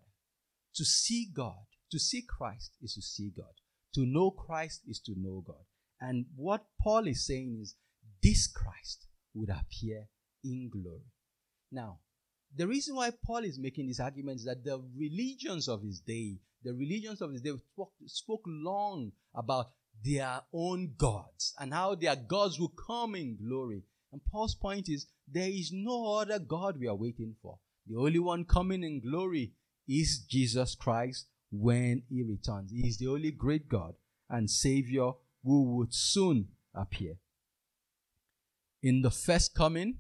[0.77, 3.53] To see God to see Christ is to see God.
[3.95, 5.65] To know Christ is to know God.
[6.01, 7.77] And what Paul is saying is
[8.23, 10.09] this Christ would appear
[10.43, 11.13] in glory.
[11.71, 11.99] Now,
[12.57, 16.39] the reason why Paul is making this argument is that the religions of his day,
[16.65, 19.71] the religions of his day spoke, spoke long about
[20.05, 23.85] their own gods and how their gods will come in glory.
[24.13, 27.59] And Paul's point is there is no other God we are waiting for.
[27.87, 29.53] The only one coming in glory
[29.89, 32.73] is Jesus Christ when he returns.
[32.73, 33.95] He is the only great God
[34.29, 35.13] and Savior
[35.45, 37.17] who would soon appear.
[38.83, 39.99] In the first coming,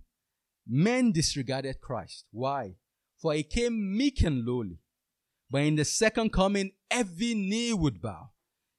[0.67, 2.25] men disregarded Christ.
[2.33, 2.77] Why?
[3.21, 4.79] For he came meek and lowly.
[5.51, 8.31] But in the second coming, every knee would bow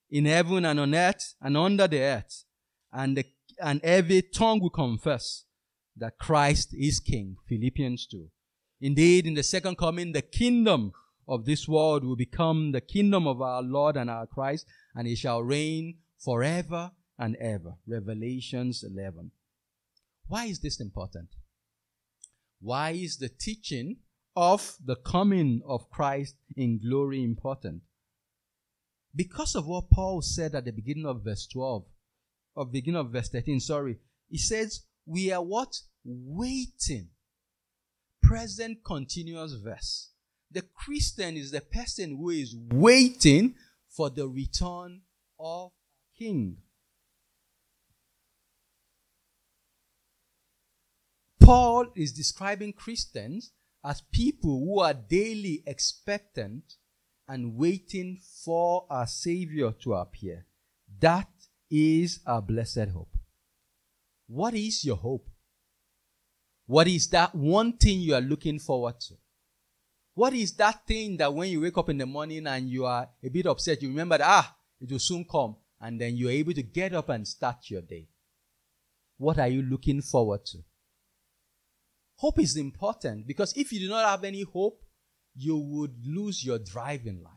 [0.09, 2.43] in heaven and on earth and under the earth,
[2.91, 3.25] and, the,
[3.61, 5.45] and every tongue will confess
[5.95, 7.37] that Christ is King.
[7.47, 8.27] Philippians 2.
[8.81, 10.91] Indeed, in the second coming, the kingdom
[11.27, 15.15] of this world will become the kingdom of our Lord and our Christ, and he
[15.15, 17.75] shall reign forever and ever.
[17.87, 19.31] Revelations 11.
[20.27, 21.29] Why is this important?
[22.59, 23.97] Why is the teaching
[24.35, 27.81] of the coming of Christ in glory important?
[29.15, 31.85] Because of what Paul said at the beginning of verse 12.
[32.55, 33.97] of beginning of verse 13, sorry.
[34.29, 35.81] he says, We are what?
[36.05, 37.09] Waiting.
[38.21, 40.12] Present continuous verse.
[40.53, 43.55] The Christian is the person who is waiting
[43.89, 45.01] for the return
[45.39, 45.71] of
[46.17, 46.57] King.
[51.39, 53.51] Paul is describing Christians
[53.83, 56.75] as people who are daily expectant
[57.27, 60.45] and waiting for our Savior to appear.
[60.99, 61.29] That
[61.71, 63.17] is our blessed hope.
[64.27, 65.27] What is your hope?
[66.67, 69.15] What is that one thing you are looking forward to?
[70.15, 73.09] What is that thing that when you wake up in the morning and you are
[73.23, 76.53] a bit upset, you remember that, ah, it will soon come, and then you're able
[76.53, 78.07] to get up and start your day?
[79.17, 80.59] What are you looking forward to?
[82.15, 84.83] Hope is important because if you do not have any hope,
[85.35, 87.33] you would lose your drive in life.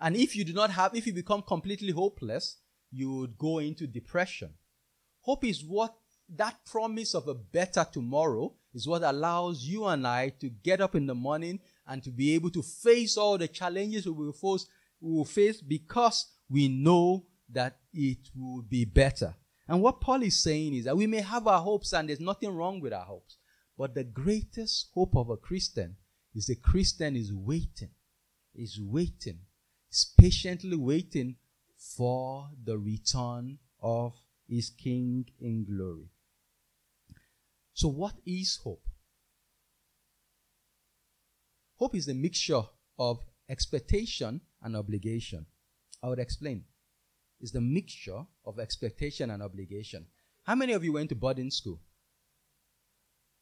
[0.00, 2.58] And if you do not have, if you become completely hopeless,
[2.90, 4.54] you would go into depression.
[5.20, 5.94] Hope is what
[6.34, 10.94] that promise of a better tomorrow is what allows you and I to get up
[10.94, 14.66] in the morning and to be able to face all the challenges we will face,
[15.00, 19.34] we will face because we know that it will be better.
[19.66, 22.54] And what Paul is saying is that we may have our hopes and there's nothing
[22.54, 23.38] wrong with our hopes.
[23.78, 25.96] But the greatest hope of a Christian
[26.34, 27.92] is a Christian is waiting,
[28.54, 29.38] is waiting,
[29.90, 31.36] is patiently waiting
[31.78, 34.12] for the return of
[34.46, 36.10] his King in glory.
[37.76, 38.82] So, what is hope?
[41.74, 42.62] Hope is the mixture
[42.98, 43.18] of
[43.50, 45.44] expectation and obligation.
[46.02, 46.64] I would explain.
[47.38, 50.06] It's the mixture of expectation and obligation.
[50.44, 51.78] How many of you went to boarding school?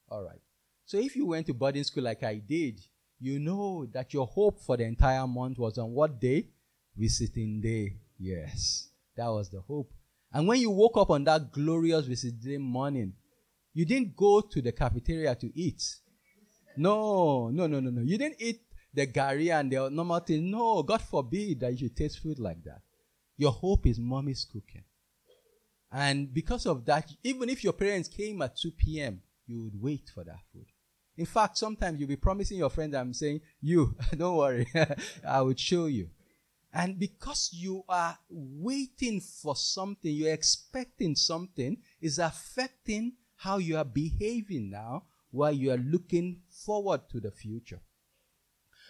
[0.09, 0.41] All right.
[0.85, 2.81] So if you went to boarding school like I did,
[3.21, 6.49] you know that your hope for the entire month was on what day?
[6.97, 7.99] Visiting day.
[8.19, 8.89] Yes.
[9.17, 9.93] That was the hope.
[10.33, 13.13] And when you woke up on that glorious visiting day morning,
[13.75, 15.83] you didn't go to the cafeteria to eat.
[16.77, 18.03] No, no, no, no, no.
[18.03, 20.51] You didn't eat the gari and the normal thing.
[20.51, 22.81] No, God forbid that you should taste food like that.
[23.37, 24.85] Your hope is mommy's cooking.
[25.91, 30.11] And because of that, even if your parents came at 2 p.m., you would wait
[30.13, 30.67] for that food.
[31.17, 34.67] In fact, sometimes you'll be promising your friend, I'm saying, You, don't worry,
[35.29, 36.11] I will show you.
[36.73, 43.85] And because you are waiting for something, you're expecting something, is affecting how you are
[43.85, 47.81] behaving now while you are looking forward to the future.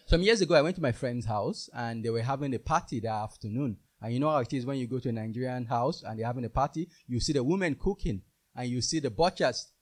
[0.07, 3.01] Some years ago, I went to my friend's house and they were having a party
[3.01, 3.79] that afternoon.
[4.03, 6.27] And you know how it is when you go to a Nigerian house and they're
[6.27, 8.21] having a party, you see the women cooking
[8.55, 9.73] and you see the butchers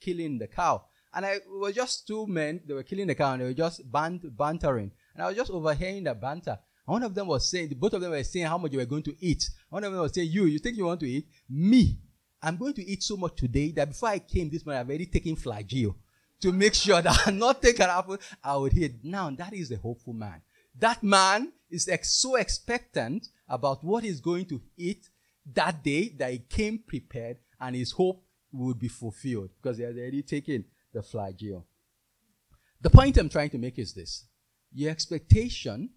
[0.00, 0.84] killing the cow.
[1.14, 3.90] And I was just two men, they were killing the cow and they were just
[3.90, 4.90] bant- bantering.
[5.14, 6.58] And I was just overhearing the banter.
[6.86, 8.84] And one of them was saying, both of them were saying how much you were
[8.84, 9.48] going to eat.
[9.70, 11.28] One of them was saying, You, you think you want to eat?
[11.48, 12.00] Me,
[12.42, 15.06] I'm going to eat so much today that before I came this morning, I've already
[15.06, 15.94] taken flagyl
[16.40, 18.96] to make sure that I'm not taking apple, I would eat.
[19.02, 20.42] Now, that is a hopeful man.
[20.78, 25.08] That man is ex- so expectant about what he's going to eat
[25.54, 28.22] that day that he came prepared and his hope
[28.52, 31.64] would be fulfilled because he has already taken the flagyl.
[32.80, 34.26] The point I'm trying to make is this
[34.72, 35.90] your expectation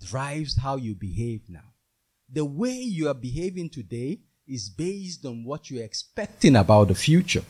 [0.00, 1.74] drives how you behave now.
[2.30, 7.44] The way you are behaving today is based on what you're expecting about the future.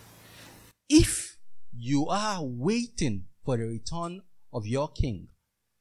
[0.88, 1.36] If
[1.76, 5.28] you are waiting for the return of your king,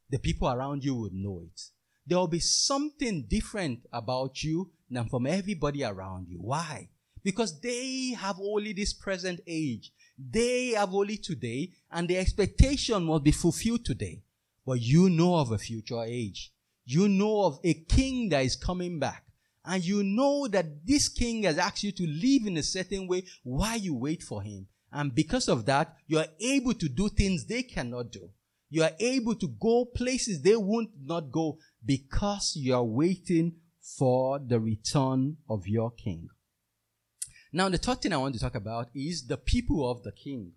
[0.09, 1.61] the people around you would know it.
[2.05, 6.37] There will be something different about you than from everybody around you.
[6.39, 6.89] Why?
[7.23, 9.91] because they have only this present age.
[10.17, 14.23] They have only today, and the expectation must be fulfilled today.
[14.65, 16.51] But you know of a future age.
[16.85, 19.22] You know of a king that is coming back.
[19.65, 23.23] And you know that this king has asked you to live in a certain way
[23.43, 24.67] while you wait for him.
[24.91, 28.29] And because of that, you are able to do things they cannot do.
[28.69, 33.55] You are able to go places they won't not go because you are waiting
[33.97, 36.29] for the return of your king.
[37.51, 40.53] Now, the third thing I want to talk about is the people of the king.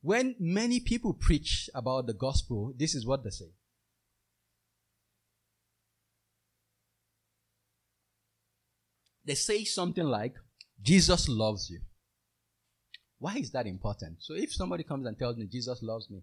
[0.00, 3.50] When many people preach about the gospel, this is what they say.
[9.26, 10.34] They say something like,
[10.82, 11.80] Jesus loves you.
[13.18, 14.16] Why is that important?
[14.20, 16.22] So if somebody comes and tells me Jesus loves me,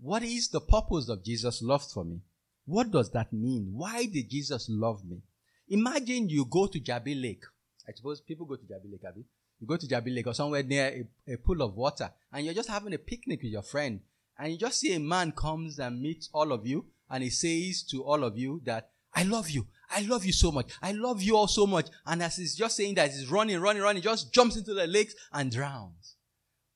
[0.00, 2.20] what is the purpose of Jesus' love for me?
[2.64, 3.70] What does that mean?
[3.72, 5.22] Why did Jesus love me?
[5.68, 7.44] Imagine you go to Jabi Lake
[7.90, 9.24] I suppose people go to Jabi Lake.
[9.58, 12.54] You go to Jabi Lake or somewhere near a, a pool of water, and you're
[12.54, 14.00] just having a picnic with your friend,
[14.38, 17.82] and you just see a man comes and meets all of you, and he says
[17.90, 20.70] to all of you that I love you, I love you so much.
[20.80, 21.88] I love you all so much.
[22.06, 25.14] And as he's just saying that, he's running, running, running, just jumps into the lakes
[25.32, 26.14] and drowns.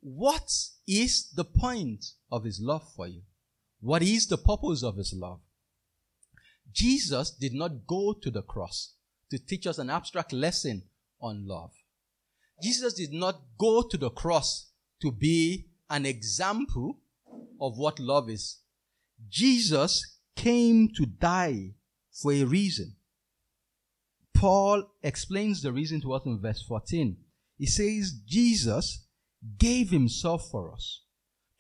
[0.01, 0.51] What
[0.87, 3.23] is the point of his love for you?
[3.81, 5.41] What is the purpose of his love?
[6.73, 8.95] Jesus did not go to the cross
[9.31, 10.83] to teach us an abstract lesson
[11.21, 11.73] on love.
[12.63, 14.71] Jesus did not go to the cross
[15.01, 16.99] to be an example
[17.61, 18.59] of what love is.
[19.29, 21.75] Jesus came to die
[22.15, 22.95] for a reason.
[24.35, 27.17] Paul explains the reason to us in verse 14.
[27.57, 29.07] He says, Jesus
[29.59, 31.03] gave himself for us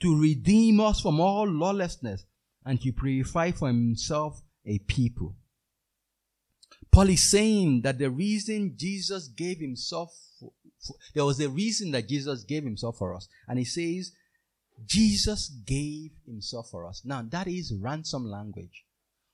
[0.00, 2.24] to redeem us from all lawlessness
[2.64, 5.36] and to purify for himself a people.
[6.90, 10.52] Paul is saying that the reason Jesus gave himself, for,
[10.86, 13.28] for, there was a reason that Jesus gave himself for us.
[13.48, 14.12] And he says,
[14.84, 17.02] Jesus gave himself for us.
[17.04, 18.83] Now, that is ransom language.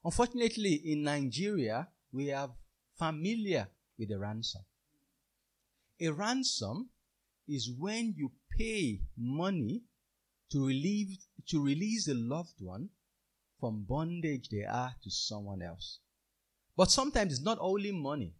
[0.05, 2.51] Unfortunately, in Nigeria, we are
[2.99, 4.63] familiar with a ransom.
[6.01, 6.89] A ransom
[7.47, 9.83] is when you pay money
[10.51, 12.89] to relieve to release a loved one
[13.59, 15.99] from bondage they are to someone else.
[16.77, 18.35] But sometimes it's not only money.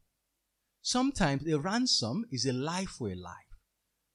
[0.81, 3.51] Sometimes a ransom is a life for a life.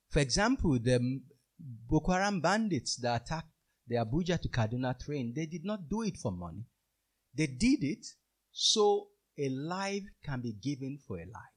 [0.09, 1.21] For example, the
[1.59, 3.51] Boko Haram bandits that attacked
[3.87, 6.65] the Abuja to Kaduna train, they did not do it for money.
[7.35, 8.05] They did it
[8.51, 11.55] so a life can be given for a life.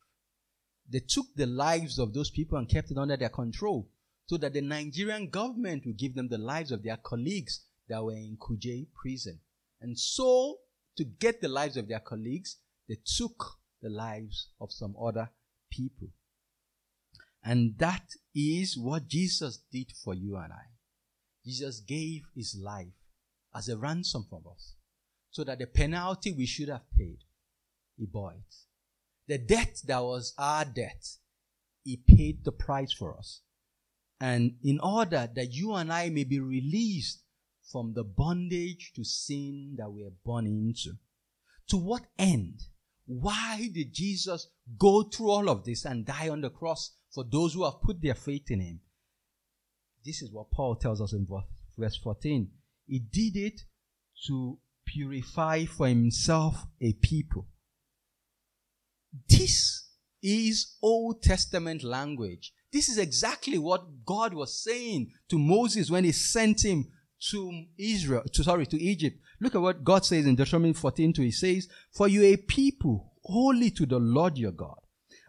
[0.91, 3.89] They took the lives of those people and kept it under their control
[4.27, 8.13] so that the Nigerian government would give them the lives of their colleagues that were
[8.13, 9.39] in Kuje prison.
[9.81, 10.59] And so,
[10.97, 12.57] to get the lives of their colleagues,
[12.89, 15.31] they took the lives of some other
[15.71, 16.09] people.
[17.45, 18.05] And that
[18.35, 20.67] is what Jesus did for you and I.
[21.45, 22.89] Jesus gave his life
[23.55, 24.75] as a ransom for us
[25.39, 27.19] so that the penalty we should have paid,
[27.97, 28.55] he bore it.
[29.29, 31.07] The debt that was our debt,
[31.85, 33.43] he paid the price for us.
[34.21, 37.23] And in order that you and I may be released
[37.71, 40.99] from the bondage to sin that we are born into.
[41.69, 42.59] To what end?
[43.07, 47.55] Why did Jesus go through all of this and die on the cross for those
[47.55, 48.81] who have put their faith in him?
[50.05, 51.29] This is what Paul tells us in
[51.79, 52.51] verse 14.
[52.89, 53.61] He did it
[54.27, 54.59] to
[54.99, 57.47] purify for himself a people.
[59.29, 59.91] This
[60.23, 62.53] is Old Testament language.
[62.73, 66.87] This is exactly what God was saying to Moses when he sent him
[67.31, 69.17] to Israel, to, sorry, to Egypt.
[69.41, 71.23] Look at what God says in Deuteronomy 14 2.
[71.23, 74.79] He says, For you a people holy to the Lord your God.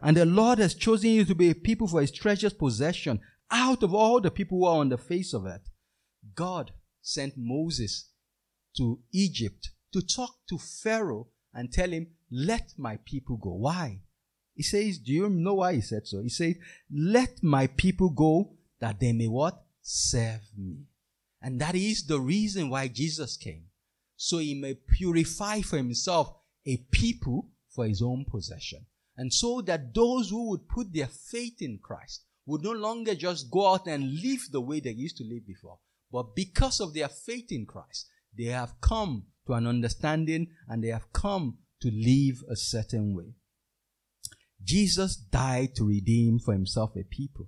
[0.01, 3.19] And the Lord has chosen you to be a people for his treasures possession
[3.51, 5.61] out of all the people who are on the face of it.
[6.35, 8.09] God sent Moses
[8.77, 13.53] to Egypt to talk to Pharaoh and tell him, Let my people go.
[13.53, 14.01] Why?
[14.55, 16.21] He says, Do you know why he said so?
[16.21, 16.55] He said,
[16.91, 19.63] Let my people go that they may what?
[19.81, 20.83] Serve me.
[21.41, 23.65] And that is the reason why Jesus came.
[24.15, 26.33] So he may purify for himself
[26.65, 28.85] a people for his own possession.
[29.15, 33.49] And so that those who would put their faith in Christ would no longer just
[33.51, 35.79] go out and live the way they used to live before.
[36.11, 38.07] But because of their faith in Christ,
[38.37, 43.33] they have come to an understanding and they have come to live a certain way.
[44.63, 47.47] Jesus died to redeem for himself a people.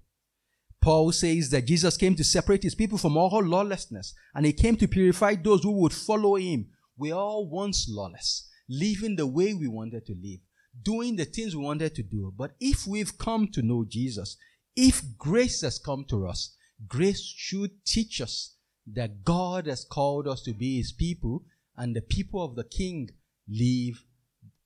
[0.82, 4.75] Paul says that Jesus came to separate his people from all lawlessness, and he came
[4.77, 6.69] to purify those who would follow him.
[6.97, 10.39] We all once lawless, living the way we wanted to live,
[10.82, 12.34] doing the things we wanted to do.
[12.36, 14.38] But if we've come to know Jesus,
[14.75, 16.55] if grace has come to us,
[16.88, 18.55] grace should teach us
[18.88, 21.43] that God has called us to be his people,
[21.77, 23.09] and the people of the king
[23.47, 24.03] live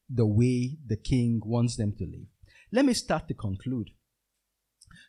[0.10, 2.28] the way the king wants them to live.
[2.72, 3.92] Let me start to conclude.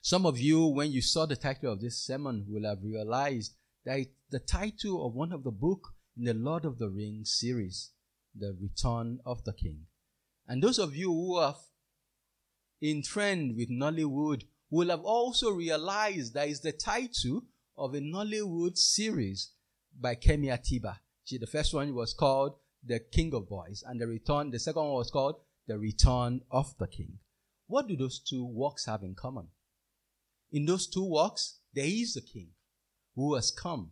[0.02, 3.54] Some of you, when you saw the title of this sermon, will have realized
[3.84, 7.90] that the title of one of the book in the Lord of the Rings series,
[8.34, 9.86] The Return of the King.
[10.48, 11.56] And those of you who are
[12.80, 17.42] in trend with Nollywood will have also realized that is the title
[17.76, 19.52] of a Nollywood series
[19.98, 20.98] by Kemi Adetiba.
[21.24, 22.54] See, the first one was called
[22.84, 26.74] The King of Boys, and the return, the second one was called The Return of
[26.78, 27.18] the King.
[27.66, 29.48] What do those two works have in common?
[30.52, 32.48] in those two works, there is a king
[33.14, 33.90] who has come.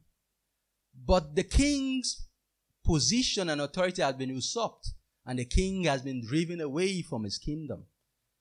[1.06, 2.28] But the king's
[2.84, 4.90] position and authority has been usurped,
[5.26, 7.84] and the king has been driven away from his kingdom.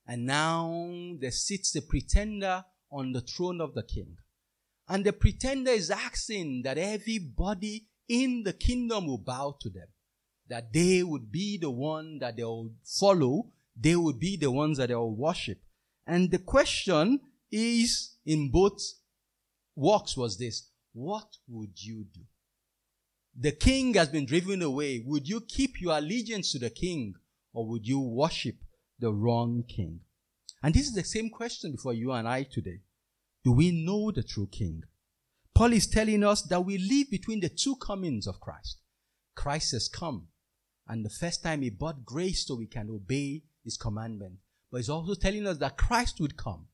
[0.06, 4.18] And now there sits a pretender on the throne of the king.
[4.94, 9.88] And the pretender is asking that everybody in the kingdom will bow to them.
[10.50, 14.89] that they would be the one that they'll follow, they would be the ones that
[14.89, 15.60] they'll worship.
[16.06, 17.22] And the question
[17.52, 18.80] is in both
[19.76, 22.22] walks was this what would you do?
[23.36, 25.02] The king has been driven away.
[25.04, 27.16] Would you keep your allegiance to the king
[27.52, 28.58] or would you worship
[29.00, 30.02] the wrong king?
[30.62, 32.82] And this is the same question before you and I today.
[33.44, 34.84] Do we know the true king?
[35.54, 38.78] Paul is telling us that we live between the two comings of Christ.
[39.36, 40.28] Christ has come.
[40.88, 44.36] And the first time he brought grace so we can obey his commandment.
[44.72, 46.68] But he's also telling us that Christ would come.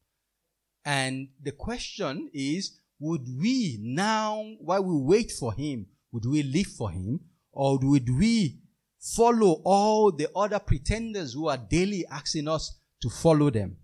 [0.86, 6.68] And the question is, would we now, while we wait for him, would we live
[6.68, 7.20] for him?
[7.52, 8.60] Or would we
[9.00, 13.78] follow all the other pretenders who are daily asking us to follow them?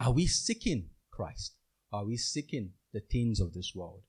[0.00, 1.54] Are we seeking Christ?
[1.92, 4.02] Are we seeking the things of this world?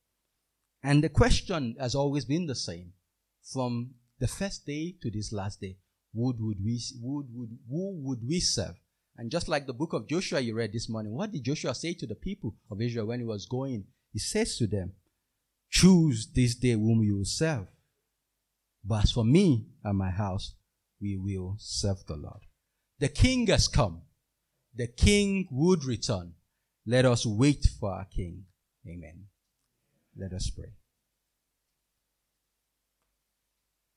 [0.83, 2.93] And the question has always been the same
[3.53, 5.77] from the first day to this last day.
[6.13, 8.75] Would, would we, would, would, who would we serve?
[9.17, 11.93] And just like the book of Joshua you read this morning, what did Joshua say
[11.93, 13.85] to the people of Israel when he was going?
[14.11, 14.93] He says to them,
[15.69, 17.67] Choose this day whom you will serve.
[18.83, 20.55] But as for me and my house,
[21.01, 22.41] we will serve the Lord.
[22.99, 24.03] The king has come.
[24.73, 26.33] The king would return.
[26.85, 28.45] Let us wait for our king.
[28.87, 29.25] Amen.
[30.15, 30.73] Let us pray.